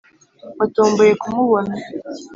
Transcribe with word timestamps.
watomboye 0.59 1.11
kumubona, 1.21 1.73